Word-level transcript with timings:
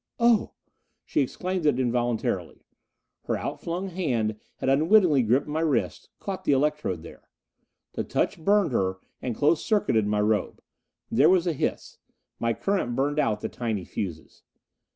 "Oh!" 0.19 0.53
She 1.05 1.21
exclaimed 1.21 1.67
it 1.67 1.79
involuntarily. 1.79 2.65
Her 3.25 3.37
outflung 3.37 3.89
hand 3.89 4.39
had 4.55 4.67
unwittingly 4.67 5.21
gripped 5.21 5.45
my 5.47 5.59
wrist, 5.59 6.09
caught 6.19 6.43
the 6.43 6.53
electrode 6.53 7.03
there. 7.03 7.29
The 7.93 8.03
touch 8.03 8.43
burned 8.43 8.71
her, 8.71 8.97
and 9.21 9.35
close 9.35 9.63
circuited 9.63 10.07
my 10.07 10.21
robe. 10.21 10.59
There 11.11 11.29
was 11.29 11.45
a 11.45 11.53
hiss. 11.53 11.99
My 12.39 12.51
current 12.55 12.95
burned 12.95 13.19
out 13.19 13.41
the 13.41 13.47
tiny 13.49 13.85
fuses. 13.85 14.41